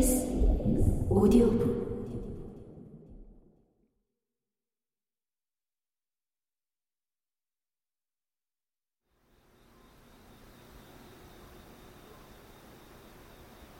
[0.00, 0.26] KBS
[1.10, 1.80] 오디오북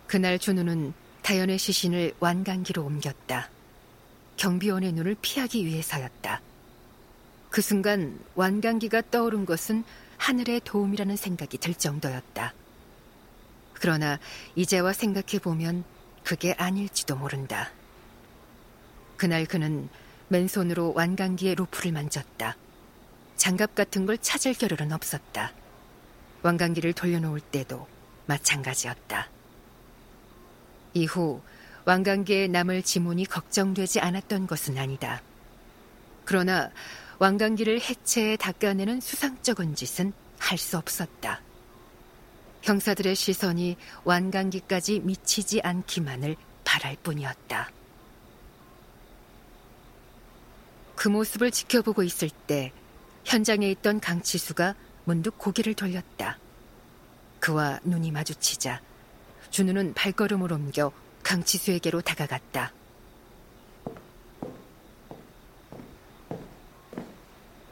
[0.06, 3.48] 그날 준우는 다연의 시신을 완강기로 옮겼다.
[4.36, 6.42] 경비원의 눈을 피하기 위해서였다.
[7.48, 9.84] 그 순간 완강기가 떠오른 것은
[10.18, 12.52] 하늘의 도움이라는 생각이 들 정도였다.
[13.74, 14.18] 그러나
[14.56, 15.84] 이제와 생각해보면
[16.24, 17.70] 그게 아닐지도 모른다.
[19.16, 19.88] 그날 그는
[20.28, 22.56] 맨손으로 완강기의 로프를 만졌다.
[23.36, 25.52] 장갑 같은 걸 찾을 겨를은 없었다.
[26.42, 27.86] 완강기를 돌려놓을 때도
[28.26, 29.28] 마찬가지였다.
[30.94, 31.40] 이후
[31.84, 35.22] 왕관계에 남을 지문이 걱정되지 않았던 것은 아니다.
[36.24, 36.70] 그러나
[37.18, 41.40] 왕관기를 해체해 닦아내는 수상쩍은 짓은 할 수 없었다.
[42.62, 47.70] 형사들의 시선이 완강기까지 미치지 않기만을 바랄 뿐이었다.
[50.94, 52.72] 그 모습을 지켜보고 있을 때
[53.24, 56.38] 현장에 있던 강치수가 문득 고개를 돌렸다.
[57.38, 58.82] 그와 눈이 마주치자
[59.50, 62.72] 준우는 발걸음을 옮겨 강치수에게로 다가갔다.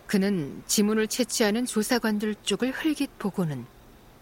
[0.06, 3.66] 그는 지문을 채취하는 조사관들 쪽을 흘깃 보고는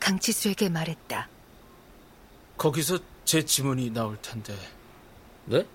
[0.06, 1.28] 강치수에게 말했다.
[2.56, 4.56] 거기서 제 지문이 나올 텐데.
[5.46, 5.66] 네?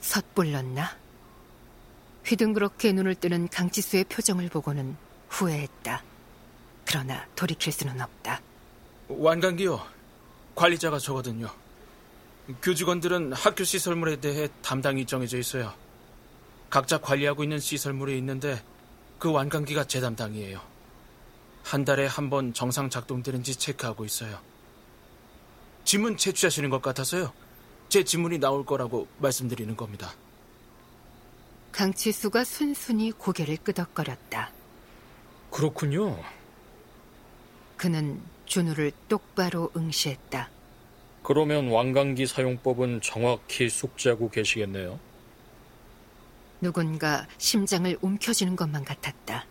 [0.00, 0.96] 섣불렀나?
[2.24, 4.96] 휘둥그렇게 눈을 뜨는 강치수의 표정을 보고는
[5.28, 6.02] 후회했다.
[6.86, 8.40] 그러나 돌이킬 수는 없다.
[9.08, 9.86] 완강기요.
[10.54, 11.50] 관리자가 저거든요.
[12.62, 15.74] 교직원들은 학교 시설물에 대해 담당이 정해져 있어요.
[16.70, 18.62] 각자 관리하고 있는 시설물이 있는데
[19.18, 20.79] 그 완강기가 제 담당이에요.
[21.62, 24.38] 한 달에 한 번 정상 작동되는지 체크하고 있어요.
[25.84, 27.32] 지문 채취하시는 것 같아서요.
[27.88, 30.12] 제 지문이 나올 거라고 말씀드리는 겁니다.
[31.72, 34.52] 강치수가 순순히 고개를 끄덕거렸다.
[35.50, 36.20] 그렇군요.
[37.76, 40.50] 그는 준우를 똑바로 응시했다.
[41.22, 44.98] 그러면 왕강기 사용법은 정확히 숙지하고 계시겠네요.
[46.60, 49.46] 누군가 심장을 움켜쥐는 것만 같았다.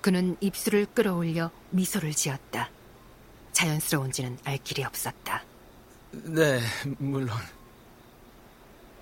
[0.00, 2.70] 그는 입술을 끌어올려 미소를 지었다.
[3.52, 5.44] 자연스러운지는 알 길이 없었다.
[6.12, 6.60] 네,
[6.98, 7.36] 물론.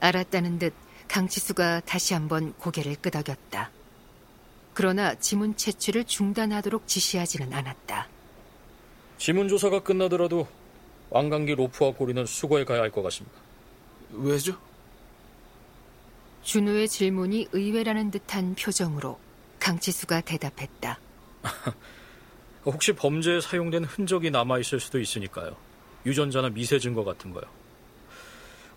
[0.01, 0.75] 알았다는 듯
[1.09, 3.71] 강치수가 다시 한번 고개를 끄덕였다.
[4.75, 8.09] 그러나 지문 채취를 중단하도록 지시하지는 않았다.
[9.17, 10.47] 지문 조사가 끝나더라도
[11.11, 13.37] 왕강기 로프와 고리는 수거해 가야 할 것 같습니다.
[14.11, 14.57] 왜죠?
[16.43, 19.19] 준우의 질문이 의외라는 듯한 표정으로
[19.59, 20.99] 강치수가 대답했다.
[22.65, 25.57] 혹시 범죄에 사용된 흔적이 남아있을 수도 있으니까요.
[26.05, 27.45] 유전자나 미세 증거 같은 거요.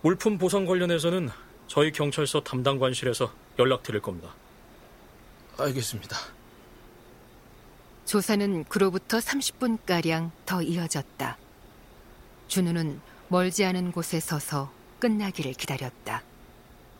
[0.01, 1.29] 물품 보상 관련해서는
[1.67, 4.33] 저희 경찰서 담당관실에서 연락드릴 겁니다.
[5.57, 6.17] 알겠습니다.
[8.05, 11.37] 조사는 그로부터 30분가량 더 이어졌다.
[12.47, 12.99] 준우는
[13.29, 16.23] 멀지 않은 곳에 서서 끝나기를 기다렸다.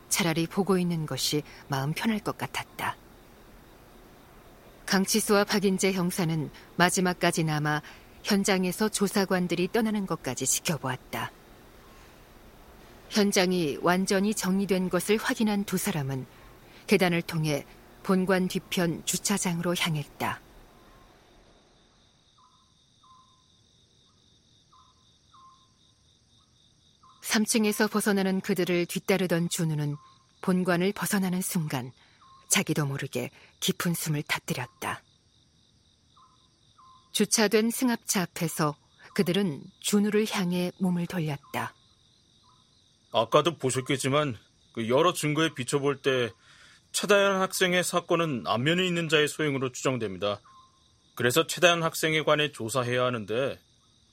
[0.08, 2.96] 차라리 보고 있는 것이 마음 편할 것 같았다.
[4.92, 7.80] 강치수와 박인재 형사는 마지막까지 남아
[8.24, 11.32] 현장에서 조사관들이 떠나는 것까지 지켜보았다.
[13.08, 16.26] 현장이 완전히 정리된 것을 확인한 두 사람은
[16.88, 17.64] 계단을 통해
[18.02, 20.42] 본관 뒤편 주차장으로 향했다.
[27.22, 29.96] 3층에서 벗어나는 그들을 뒤따르던 준우는
[30.42, 31.92] 본관을 벗어나는 순간
[32.52, 33.30] 자기도 모르게
[33.60, 35.02] 깊은 숨을 터뜨렸다.
[37.12, 38.76] 주차된 승합차 앞에서
[39.14, 41.74] 그들은 준우를 향해 몸을 돌렸다.
[43.10, 44.36] 아까도 보셨겠지만
[44.74, 46.30] 그 여러 증거에 비춰볼 때
[46.92, 50.42] 최다현 학생의 사건은 안면에 있는 자의 소행으로 추정됩니다.
[51.14, 53.58] 그래서 최다현 학생에 관해 조사해야 하는데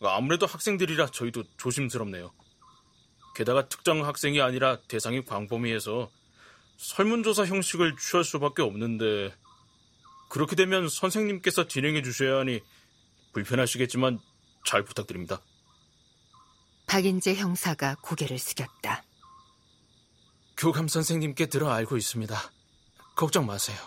[0.02, 2.32] 아무래도 학생들이라 저희도 조심스럽네요.
[3.36, 6.10] 게다가 특정 학생이 아니라 대상이 광범위해서
[6.80, 9.36] 설문조사 형식을 취할 수밖에 없는데
[10.30, 12.62] 그렇게 되면 선생님께서 진행해 주셔야 하니
[13.34, 14.20] 불편하시겠지만
[14.66, 15.42] 잘 부탁드립니다.
[16.88, 19.04] 박인재 형사가 고개를 숙였다.
[20.56, 22.36] 교감 선생님께 들어 알고 있습니다.
[23.16, 23.78] 걱정 마세요.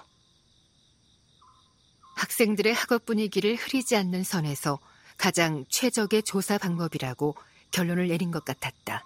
[2.16, 4.78] 학생들의 학업 분위기를 흐리지 않는 선에서
[5.16, 7.36] 가장 최적의 조사 방법이라고
[7.70, 9.02] 결론을 내린 것 같았다.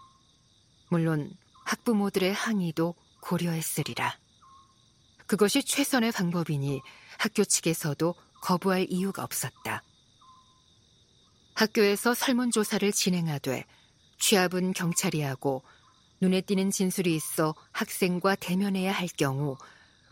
[0.89, 1.31] 물론
[1.65, 2.95] 학부모들의 항의도
[3.27, 4.17] 고려했으리라.
[5.27, 6.81] 그것이 최선의 방법이니
[7.19, 9.83] 학교 측에서도 거부할 이유가 없었다.
[11.55, 13.65] 학교에서 설문조사를 진행하되
[14.19, 15.65] 취합은 경찰이 하고
[16.21, 19.57] 눈에 띄는 진술이 있어 학생과 대면해야 할 경우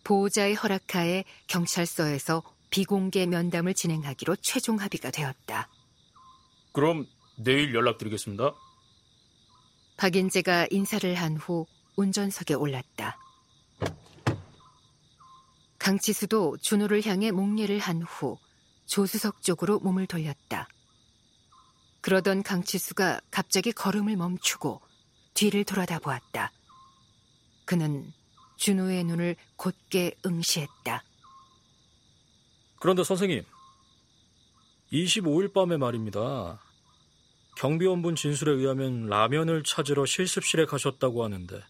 [0.03, 5.69] 보호자의 허락하에 경찰서에서 비공개 면담을 진행하기로 최종 합의가 되었다.
[6.73, 7.07] 그럼
[7.37, 8.53] 내일 연락드리겠습니다.
[9.97, 13.19] 박인재가 인사를 한 후 운전석에 올랐다.
[15.79, 18.38] 강치수도 준호를 향해 목례를 한 후
[18.87, 20.69] 조수석 쪽으로 몸을 돌렸다.
[22.00, 24.81] 그러던 강치수가 갑자기 걸음을 멈추고
[25.35, 26.52] 뒤를 돌아다 보았다.
[27.64, 28.12] 그는
[28.56, 31.02] 준호의 눈을 곧게 응시했다.
[32.79, 33.43] 그런데 선생님,
[34.93, 36.61] 25일 밤에 말입니다.
[37.56, 41.62] 경비원분 진술에 의하면 라면을 찾으러 실습실에 가셨다고 하는데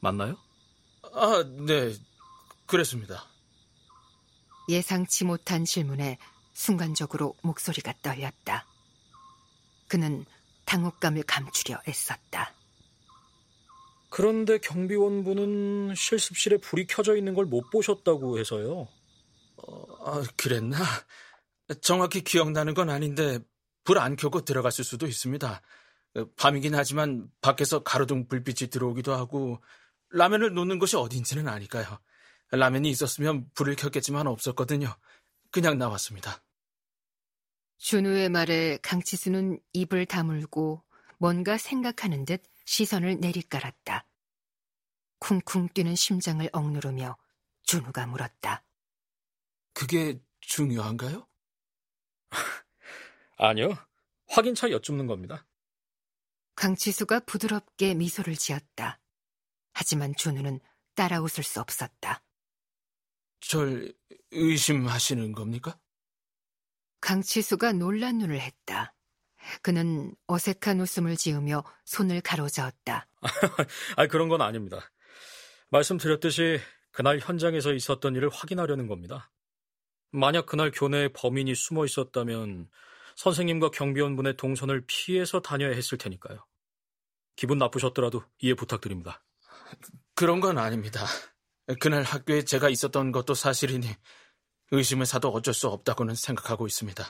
[0.00, 0.36] 맞나요?
[1.12, 1.94] 아, 네.
[2.66, 3.24] 그랬습니다.
[4.68, 6.18] 예상치 못한 질문에
[6.52, 8.66] 순간적으로 목소리가 떨렸다.
[9.88, 10.24] 그는
[10.64, 12.52] 당혹감을 감추려 애썼다.
[14.08, 18.88] 그런데 경비원분은 실습실에 불이 켜져 있는 걸 못 보셨다고 해서요.
[19.58, 20.78] 어, 아, 그랬나?
[21.82, 23.38] 정확히 기억나는 건 아닌데
[23.84, 25.60] 불 안 켜고 들어갔을 수도 있습니다.
[26.36, 29.60] 밤이긴 하지만 밖에서 가로등 불빛이 들어오기도 하고
[30.16, 31.98] 라면을 놓는 곳이 어딘지는 아니까요.
[32.50, 34.96] 라면이 있었으면 불을 켰겠지만 없었거든요.
[35.50, 36.42] 그냥 나왔습니다.
[37.78, 40.82] 준우의 말에 강치수는 입을 다물고
[41.18, 44.06] 뭔가 생각하는 듯 시선을 내리깔았다.
[45.18, 47.16] 쿵쿵 뛰는 심장을 억누르며
[47.64, 48.64] 준우가 물었다.
[49.74, 51.26] 그게 중요한가요?
[53.36, 53.76] 아니요.
[54.28, 55.46] 확인차 여쭙는 겁니다.
[56.54, 58.98] 강치수가 부드럽게 미소를 지었다.
[59.78, 60.58] 하지만 준우는
[60.94, 62.22] 따라 웃을 수 없었다.
[63.40, 63.92] 절
[64.30, 65.78] 의심하시는 겁니까?
[67.02, 68.94] 강치수가 놀란 눈을 했다.
[69.60, 73.06] 그는 어색한 웃음을 지으며 손을 가로저었다.
[73.96, 74.80] 아, 그런 건 아닙니다.
[75.68, 76.58] 말씀드렸듯이
[76.90, 79.30] 그날 현장에서 있었던 일을 확인하려는 겁니다.
[80.10, 82.70] 만약 그날 교내에 범인이 숨어 있었다면
[83.16, 86.46] 선생님과 경비원분의 동선을 피해서 다녀야 했을 테니까요.
[87.36, 89.22] 기분 나쁘셨더라도 이해 부탁드립니다.
[90.14, 91.04] 그런 건 아닙니다.
[91.80, 93.88] 그날 학교에 제가 있었던 것도 사실이니
[94.70, 97.04] 의심을 사도 어쩔 수 없다고는 생각하고 있습니다.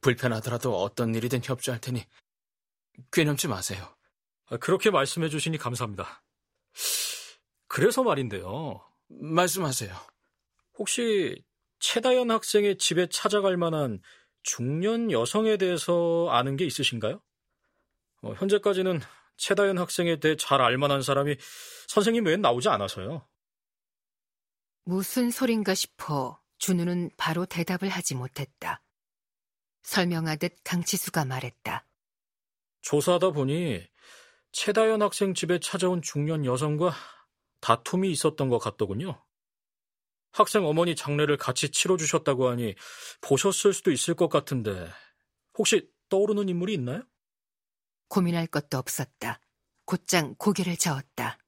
[0.00, 2.04] 불편하더라도 어떤 일이든 협조할 테니
[3.12, 3.96] 괴념치 마세요.
[4.46, 6.22] 아, 그렇게 말씀해 주시니 감사합니다.
[7.68, 8.84] 그래서 말인데요.
[9.08, 9.94] 말씀하세요.
[10.78, 11.44] 혹시
[11.78, 14.00] 최다연 학생의 집에 찾아갈 만한
[14.42, 17.20] 중년 여성에 대해서 아는 게 있으신가요?
[18.22, 19.00] 어, 현재까지는
[19.40, 21.36] 최다연 학생에 대해 잘 알만한 사람이
[21.88, 23.26] 선생님 외엔 나오지 않아서요.
[24.84, 28.82] 무슨 소린가 싶어 준우는 바로 대답을 하지 못했다.
[29.82, 31.86] 설명하듯 강치수가 말했다.
[32.82, 33.82] 조사하다 보니
[34.52, 36.92] 최다연 학생 집에 찾아온 중년 여성과
[37.60, 39.24] 다툼이 있었던 것 같더군요.
[40.32, 42.74] 학생 어머니 장례를 같이 치러주셨다고 하니
[43.22, 44.90] 보셨을 수도 있을 것 같은데
[45.56, 47.02] 혹시 떠오르는 인물이 있나요?
[48.10, 49.40] 고민할 것도 없었다.
[49.86, 51.38] 곧장 고개를 저었다.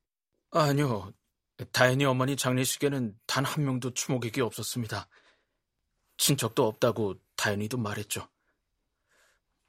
[0.52, 1.12] 아니요.
[1.72, 5.08] 다현이 어머니 장례식에는 단 한 명도 추모객이 없었습니다.
[6.16, 8.28] 친척도 없다고 다현이도 말했죠.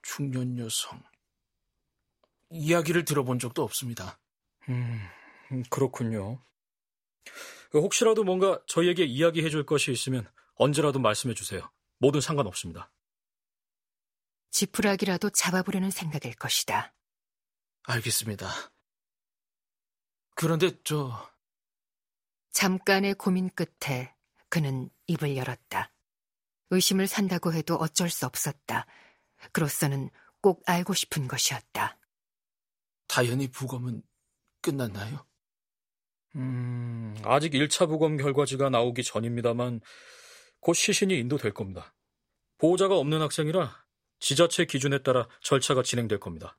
[0.01, 1.01] 중년 여성.
[2.49, 4.19] 이야기를 들어본 적도 없습니다.
[4.69, 4.99] 음,
[5.69, 6.39] 그렇군요.
[7.73, 11.71] 혹시라도 뭔가 저희에게 이야기해 줄 것이 있으면 언제라도 말씀해 주세요.
[11.97, 12.91] 뭐든 상관없습니다.
[14.53, 16.93] 지푸라기라도 잡아보려는 생각일 것이다.
[17.83, 18.47] 알겠습니다.
[20.35, 21.29] 그런데 저...
[22.51, 24.15] 잠깐의 고민 끝에
[24.49, 25.91] 그는 입을 열었다.
[26.69, 28.85] 의심을 산다고 해도 어쩔 수 없었다.
[29.51, 31.97] 그로서는 꼭 알고 싶은 것이었다.
[33.07, 34.03] 다현이 부검은
[34.61, 35.25] 끝났나요?
[36.35, 39.81] 음, 아직 1차 부검 결과지가 나오기 전입니다만
[40.59, 41.95] 곧 시신이 인도될 겁니다.
[42.59, 43.82] 보호자가 없는 학생이라
[44.23, 46.57] 지자체 기준에 따라 절차가 진행될 겁니다.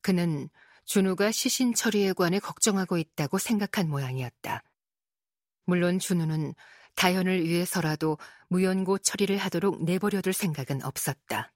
[0.00, 0.48] 그는
[0.86, 4.62] 준우가 시신 처리에 관해 걱정하고 있다고 생각한 모양이었다.
[5.66, 6.54] 물론 준우는
[6.94, 8.16] 다현을 위해서라도
[8.48, 11.52] 무연고 처리를 하도록 내버려둘 생각은 없었다.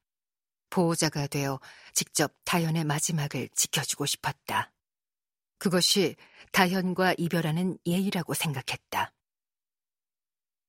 [0.68, 1.58] 보호자가 되어
[1.94, 4.72] 직접 다현의 마지막을 지켜주고 싶었다.
[5.56, 6.16] 그것이
[6.52, 9.10] 다현과 이별하는 예의라고 생각했다.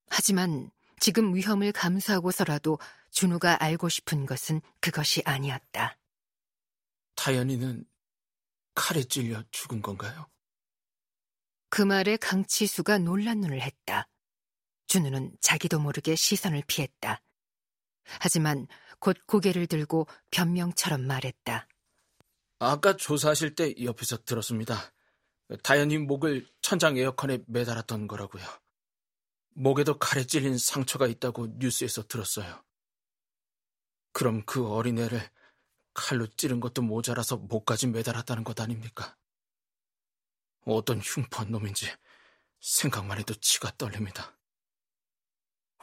[0.08, 2.80] 하지만 지금 위험을 감수하고서라도
[3.14, 5.98] 준우가 알고 싶은 것은 그것이 아니었다.
[7.16, 7.86] 다현이는
[8.76, 10.28] 칼에 찔려 죽은 건가요?
[11.70, 14.10] 그 말에 강치수가 놀란 눈을 했다.
[14.88, 17.22] 준우는 자기도 모르게 시선을 피했다.
[18.20, 18.68] 하지만
[19.00, 21.68] 곧 고개를 들고 변명처럼 말했다.
[22.60, 24.92] 아까 조사하실 때 옆에서 들었습니다.
[25.62, 28.44] 다현이 목을 천장 에어컨에 매달았던 거라고요.
[29.56, 32.64] 목에도 칼에 찔린 상처가 있다고 뉴스에서 들었어요.
[34.14, 35.30] 그럼 그 어린애를
[35.94, 39.18] 칼로 찌른 것도 모자라서 목까지 매달았다는 것 아닙니까?
[40.66, 41.88] 어떤 흉포한 놈인지
[42.62, 44.38] 생각만 해도 치가 떨립니다.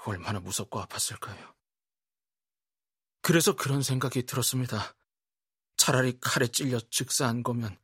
[0.06, 1.54] 얼마나 무섭고 아팠을까요?
[3.20, 4.96] 그래서 그런 생각이 들었습니다.
[5.76, 7.78] 차라리 칼에 찔려 즉사한 거면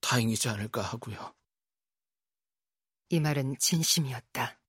[0.00, 1.34] 다행이지 않을까 하고요.
[3.08, 4.60] 이 말은 진심이었다.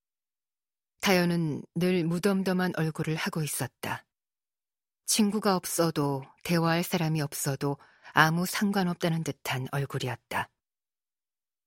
[1.02, 4.06] 다현은 늘 무덤덤한 얼굴을 하고 있었다.
[5.12, 7.76] 친구가 없어도 대화할 사람이 없어도
[8.14, 10.50] 아무 상관없다는 듯한 얼굴이었다.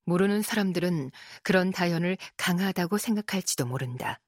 [0.06, 1.10] 모르는 사람들은
[1.42, 4.18] 그런 다현을 강하다고 생각할지도 모른다.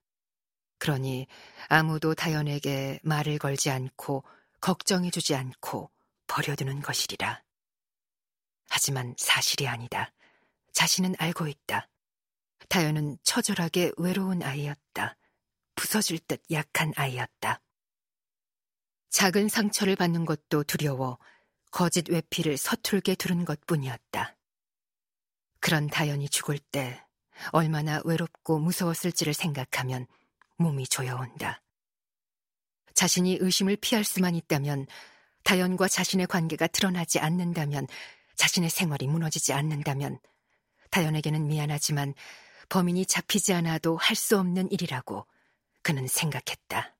[0.76, 1.28] 그러니
[1.68, 4.23] 아무도 다현에게 말을 걸지 않고
[4.61, 5.90] 걱정해주지 않고
[6.26, 7.42] 버려두는 것이리라.
[8.68, 10.12] 하지만 사실이 아니다.
[10.73, 11.88] 자신은 알고 있다.
[12.68, 15.16] 다현은 처절하게 외로운 아이였다.
[15.75, 17.62] 부서질 듯 약한 아이였다.
[19.10, 21.18] 작은 상처를 받는 것도 두려워
[21.70, 24.36] 거짓 외피를 서툴게 두른 것 뿐이었다.
[25.60, 27.02] 그런 다현이 죽을 때
[27.50, 30.06] 얼마나 외롭고 무서웠을지를 생각하면
[30.56, 31.62] 몸이 조여온다.
[32.94, 34.86] 자신이 의심을 피할 수만 있다면
[35.44, 37.86] 다현과 자신의 관계가 드러나지 않는다면
[38.36, 40.18] 자신의 생활이 무너지지 않는다면
[40.90, 42.14] 다현에게는 미안하지만
[42.68, 45.26] 범인이 잡히지 않아도 할 수 없는 일이라고
[45.82, 46.95] 그는 생각했다.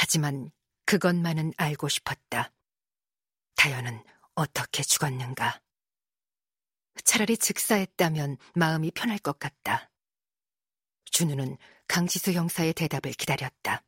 [0.00, 0.52] 하지만
[0.86, 2.52] 그것만은 알고 싶었다.
[3.56, 4.00] 다현은
[4.36, 5.60] 어떻게 죽었는가?
[7.02, 9.90] 차라리 즉사했다면 마음이 편할 것 같다.
[11.10, 11.56] 준우는
[11.88, 13.82] 강지수 형사의 대답을 기다렸다.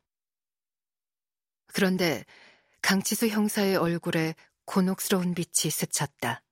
[1.67, 2.25] 그런데
[2.81, 6.43] 강지수 형사의 얼굴에 곤혹스러운 빛이 스쳤다.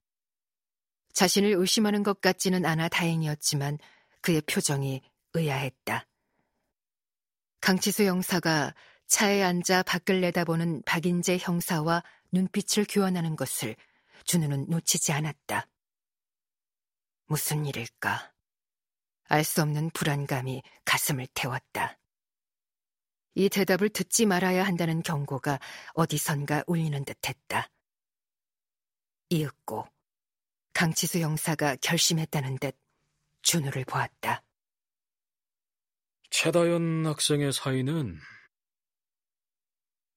[1.12, 3.76] 자신을 의심하는 것 같지는 않아 다행이었지만
[4.22, 5.02] 그의 표정이
[5.34, 6.06] 의아했다.
[7.60, 8.74] 강치수 형사가
[9.10, 13.74] 차에 앉아 밖을 내다보는 박인재 형사와 눈빛을 교환하는 것을
[14.24, 15.66] 준우는 놓치지 않았다.
[17.26, 18.32] 무슨 일일까?
[19.24, 21.98] 알 수 없는 불안감이 가슴을 태웠다.
[23.34, 25.58] 이 대답을 듣지 말아야 한다는 경고가
[25.94, 27.68] 어디선가 울리는 듯 했다.
[29.28, 29.88] 이윽고
[30.72, 32.76] 강치수 형사가 결심했다는 듯
[33.42, 34.44] 준우를 보았다.
[36.30, 38.20] 최다연 학생의 사인은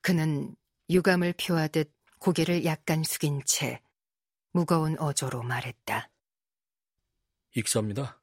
[0.04, 0.54] 그는
[0.90, 3.82] 유감을 표하듯 고개를 약간 숙인 채
[4.52, 6.12] 무거운 어조로 말했다.
[7.56, 8.23] 익사입니다.